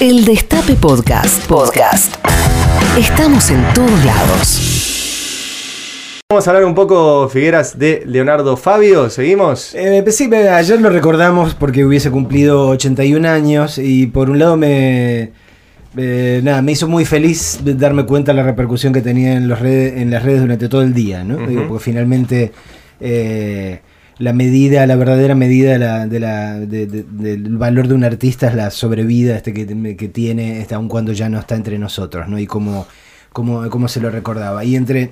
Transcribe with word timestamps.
El 0.00 0.24
Destape 0.24 0.76
Podcast. 0.76 1.46
Podcast. 1.46 2.14
Estamos 2.98 3.50
en 3.50 3.62
todos 3.74 4.02
lados. 4.06 4.60
Vamos 6.30 6.48
a 6.48 6.50
hablar 6.50 6.64
un 6.64 6.74
poco, 6.74 7.28
Figueras, 7.28 7.78
de 7.78 8.04
Leonardo 8.06 8.56
Fabio. 8.56 9.10
¿Seguimos? 9.10 9.74
Eh, 9.74 10.00
pues 10.02 10.16
sí, 10.16 10.32
ayer 10.34 10.80
lo 10.80 10.88
recordamos 10.88 11.54
porque 11.54 11.84
hubiese 11.84 12.10
cumplido 12.10 12.68
81 12.68 13.28
años 13.28 13.76
y 13.76 14.06
por 14.06 14.30
un 14.30 14.38
lado 14.38 14.56
me, 14.56 15.32
eh, 15.98 16.40
nada, 16.42 16.62
me 16.62 16.72
hizo 16.72 16.88
muy 16.88 17.04
feliz 17.04 17.60
de 17.62 17.74
darme 17.74 18.06
cuenta 18.06 18.32
de 18.32 18.38
la 18.38 18.44
repercusión 18.44 18.94
que 18.94 19.02
tenía 19.02 19.34
en, 19.34 19.48
los 19.48 19.60
redes, 19.60 20.00
en 20.00 20.10
las 20.10 20.22
redes 20.22 20.40
durante 20.40 20.70
todo 20.70 20.80
el 20.80 20.94
día, 20.94 21.24
¿no? 21.24 21.46
Digo, 21.46 21.68
porque 21.68 21.84
finalmente 21.84 22.52
eh, 23.00 23.80
la 24.20 24.32
medida, 24.32 24.86
la 24.86 24.94
verdadera 24.96 25.34
medida 25.34 25.72
de 25.72 25.78
la- 25.78 26.06
de 26.06 26.20
la- 26.20 26.60
de- 26.60 26.86
de- 26.86 27.02
del 27.02 27.56
valor 27.56 27.88
de 27.88 27.94
un 27.94 28.04
artista 28.04 28.46
es 28.48 28.54
la 28.54 28.70
sobrevida 28.70 29.36
este 29.36 29.52
que, 29.52 29.64
tiene 30.08 30.60
este, 30.60 30.74
aun 30.76 30.88
cuando 30.88 31.12
ya 31.12 31.28
no 31.28 31.38
está 31.40 31.56
entre 31.56 31.78
nosotros, 31.78 32.28
¿no? 32.28 32.38
Y 32.38 32.46
cómo 32.46 32.86
se 33.88 34.00
lo 34.00 34.10
recordaba. 34.10 34.64
Y 34.64 34.76
entre 34.76 35.10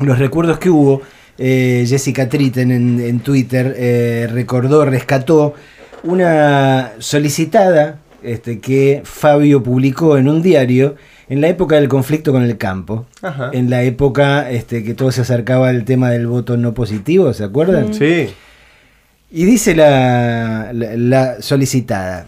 los 0.00 0.18
recuerdos 0.18 0.58
que 0.58 0.68
hubo, 0.70 1.00
eh, 1.38 1.84
Jessica 1.88 2.28
Tritten 2.28 2.70
en, 2.70 3.00
en 3.00 3.20
Twitter 3.20 3.74
eh, 3.78 4.28
recordó, 4.30 4.84
rescató 4.84 5.54
una 6.02 6.92
solicitada 6.98 8.00
este, 8.22 8.58
que 8.60 9.00
Fabio 9.04 9.62
publicó 9.62 10.18
en 10.18 10.28
un 10.28 10.42
diario 10.42 10.96
en 11.30 11.40
la 11.40 11.48
época 11.48 11.76
del 11.76 11.88
conflicto 11.88 12.32
con 12.32 12.42
el 12.42 12.58
campo, 12.58 13.06
Ajá. 13.22 13.50
en 13.54 13.70
la 13.70 13.82
época 13.84 14.50
este, 14.50 14.82
que 14.84 14.92
todo 14.94 15.10
se 15.12 15.22
acercaba 15.22 15.68
al 15.70 15.84
tema 15.86 16.10
del 16.10 16.26
voto 16.26 16.56
no 16.58 16.74
positivo, 16.74 17.32
¿se 17.32 17.44
acuerdan? 17.44 17.94
Sí. 17.94 18.28
Y 19.30 19.44
dice 19.44 19.74
la, 19.76 20.72
la- 20.74 20.96
la 20.96 21.40
solicitada, 21.42 22.26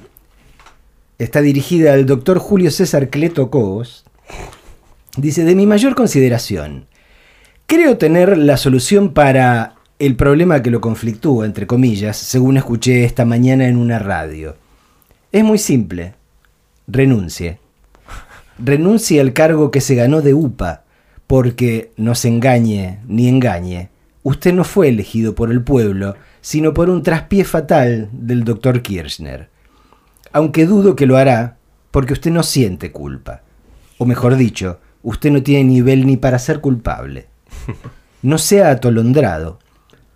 está 1.18 1.40
dirigida 1.42 1.92
al 1.94 2.06
doctor 2.06 2.38
Julio 2.38 2.70
César 2.70 3.10
Cleto 3.10 3.50
Cobos, 3.50 4.04
dice, 5.16 5.44
de 5.44 5.54
mi 5.56 5.66
mayor 5.66 5.94
consideración, 5.94 6.86
creo 7.66 7.98
tener 7.98 8.38
la 8.38 8.56
solución 8.56 9.12
para 9.12 9.74
el 9.98 10.14
problema 10.16 10.62
que 10.62 10.70
lo 10.70 10.80
conflictúa, 10.80 11.44
entre 11.46 11.66
comillas, 11.66 12.16
según 12.16 12.56
escuché 12.56 13.04
esta 13.04 13.24
mañana 13.24 13.66
en 13.66 13.76
una 13.76 13.98
radio. 13.98 14.56
Es 15.32 15.42
muy 15.44 15.58
simple, 15.58 16.14
renuncie. 16.86 17.58
Renuncie 18.58 19.20
al 19.20 19.32
cargo 19.32 19.70
que 19.70 19.80
se 19.80 19.94
ganó 19.94 20.22
de 20.22 20.34
UPA, 20.34 20.84
porque 21.26 21.92
no 21.96 22.14
se 22.14 22.28
engañe 22.28 23.00
ni 23.06 23.28
engañe. 23.28 23.90
Usted 24.22 24.52
no 24.52 24.64
fue 24.64 24.88
elegido 24.88 25.34
por 25.34 25.50
el 25.50 25.62
pueblo, 25.62 26.14
sino 26.40 26.74
por 26.74 26.90
un 26.90 27.02
traspié 27.02 27.44
fatal 27.44 28.08
del 28.12 28.44
doctor 28.44 28.82
Kirchner. 28.82 29.48
Aunque 30.32 30.66
dudo 30.66 30.96
que 30.96 31.06
lo 31.06 31.16
hará, 31.16 31.56
porque 31.90 32.12
usted 32.12 32.30
no 32.30 32.42
siente 32.42 32.92
culpa. 32.92 33.42
O 33.98 34.06
mejor 34.06 34.36
dicho, 34.36 34.80
usted 35.02 35.30
no 35.30 35.42
tiene 35.42 35.64
nivel 35.64 36.06
ni 36.06 36.16
para 36.16 36.38
ser 36.38 36.60
culpable. 36.60 37.26
No 38.24 38.38
sea 38.38 38.70
atolondrado. 38.70 39.58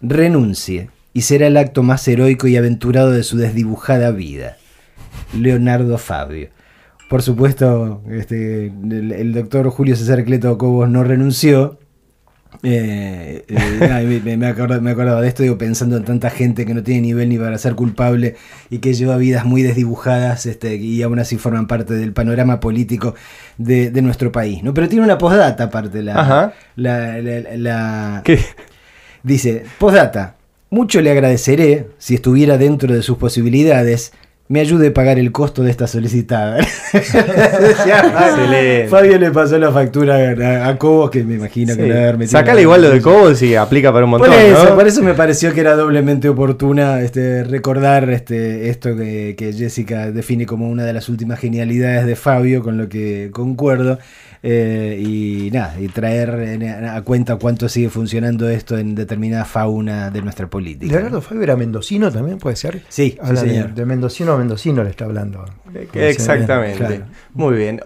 Renuncie, 0.01 0.91
y 1.13 1.23
será 1.23 1.49
el 1.49 1.57
acto 1.57 1.83
más 1.83 2.07
heroico 2.07 2.47
y 2.47 2.57
aventurado 2.57 3.11
de 3.11 3.25
su 3.25 3.37
desdibujada 3.37 4.13
vida. 4.13 4.59
Leonardo 5.35 5.99
Fabio. 5.99 6.51
Por 7.09 7.23
supuesto, 7.23 8.03
este, 8.11 8.67
el, 8.67 9.13
el 9.13 9.33
doctor 9.33 9.69
Julio 9.71 9.95
César 9.95 10.25
Cleto 10.25 10.59
Cobos 10.59 10.89
no 10.91 11.05
renunció. 11.05 11.79
Eh, 12.63 13.45
eh, 13.49 14.21
me, 14.25 14.37
me, 14.37 14.47
acordaba, 14.47 14.81
me 14.81 14.91
acordaba 14.91 15.21
de 15.21 15.29
esto, 15.29 15.43
digo, 15.43 15.59
pensando 15.59 15.97
en 15.99 16.05
tanta 16.05 16.31
gente 16.31 16.65
que 16.65 16.73
no 16.75 16.83
tiene 16.83 17.03
nivel 17.03 17.29
ni 17.29 17.37
para 17.39 17.59
ser 17.59 17.75
culpable 17.75 18.35
y 18.71 18.79
que 18.79 18.95
lleva 18.95 19.17
vidas 19.19 19.45
muy 19.45 19.63
desdibujadas 19.63 20.47
este, 20.47 20.77
y 20.77 21.03
aún 21.03 21.19
así 21.19 21.37
forman 21.37 21.67
parte 21.67 21.95
del 21.95 22.13
panorama 22.13 22.59
político 22.59 23.15
de, 23.59 23.91
de 23.91 24.03
nuestro 24.03 24.33
país. 24.33 24.63
¿no? 24.63 24.73
Pero 24.75 24.89
tiene 24.89 25.05
una 25.05 25.19
postdata 25.19 25.65
aparte. 25.65 26.03
La, 26.03 26.19
Ajá. 26.21 26.55
la, 26.77 27.19
la- 27.21 27.57
la- 27.57 28.23
¿Qué? 28.25 28.39
Dice, 29.23 29.65
postdata, 29.79 30.37
mucho 30.71 31.01
le 31.03 31.11
agradeceré 31.11 31.89
si 31.99 32.15
estuviera 32.15 32.57
dentro 32.59 32.95
de 32.95 33.03
sus 33.03 33.19
posibilidades, 33.19 34.13
me 34.49 34.61
ayude 34.61 34.89
a 34.89 34.95
pagar 34.95 35.19
el 35.19 35.33
costo 35.33 35.63
de 35.63 35.71
esta 35.71 35.87
solicitada. 35.87 36.59
Excelente. 36.93 38.87
Fabio 38.89 39.19
le 39.19 39.31
pasó 39.31 39.59
la 39.59 39.73
factura 39.73 40.17
a, 40.17 40.69
a 40.69 40.79
Cobos, 40.79 41.11
que 41.11 41.25
me 41.25 41.35
imagino 41.35 41.75
que 41.75 41.83
Sí. 41.83 41.89
le 41.89 41.95
debe 41.95 42.03
haber 42.05 42.19
metido 42.19 42.39
Sacale 42.39 42.63
igual 42.63 42.83
lo 42.83 42.91
de 42.91 43.01
Cobos 43.01 43.43
y 43.43 43.55
aplica 43.55 43.93
para 43.93 44.05
un 44.05 44.11
montón, 44.13 44.31
por 44.31 44.39
eso, 44.39 44.65
¿no? 44.71 44.75
por 44.77 44.87
eso 44.87 45.03
me 45.03 45.15
pareció 45.15 45.53
que 45.53 45.61
era 45.61 45.75
doblemente 45.77 46.29
oportuna 46.29 47.01
este, 47.01 47.45
recordar 47.45 48.09
este, 48.11 48.69
esto 48.71 48.97
que, 48.97 49.35
que 49.37 49.53
Jessica 49.53 50.11
define 50.11 50.47
como 50.47 50.69
una 50.69 50.85
de 50.85 50.93
las 50.93 51.09
últimas 51.09 51.39
genialidades 51.39 52.07
de 52.07 52.17
Fabio, 52.17 52.63
con 52.63 52.77
lo 52.79 52.89
que 52.89 53.31
concuerdo. 53.33 53.99
eh, 54.43 55.01
y 55.01 55.51
nada, 55.53 55.75
y 55.81 55.89
traer 55.89 56.29
en- 56.63 56.85
a 56.85 57.03
cuenta 57.03 57.35
cuánto 57.37 57.69
sigue 57.69 57.89
funcionando 57.89 58.49
esto 58.49 58.79
en 58.79 58.95
determinada 58.95 59.45
fauna 59.45 60.11
de 60.11 60.23
nuestra 60.23 60.47
política. 60.47 60.93
Leonardo 60.93 61.21
Fabio 61.21 61.43
era 61.43 61.57
mendocino 61.57 62.13
también, 62.13 62.39
puede 62.39 62.55
ser. 62.55 62.83
Sí, 62.89 63.19
sí, 63.21 63.31
de, 63.31 63.37
señor. 63.37 63.75
de 63.75 63.85
mendocino 63.87 64.36
mendocino 64.37 64.83
le 64.83 64.91
está 64.91 65.05
hablando. 65.05 65.45
Exactamente. 65.95 66.79
Claro. 66.79 67.05
Muy 67.35 67.57
bien. 67.57 67.81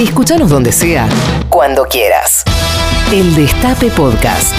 Escúchanos 0.00 0.50
donde 0.50 0.72
sea, 0.72 1.08
cuando 1.48 1.84
quieras. 1.84 2.44
El 3.12 3.34
Destape 3.34 3.90
Podcast. 3.90 4.54